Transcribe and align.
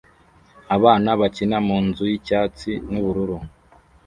Abana 0.75 1.09
bakina 1.19 1.57
munzu 1.67 2.03
yicyatsi 2.11 2.71
nubururu 2.89 3.37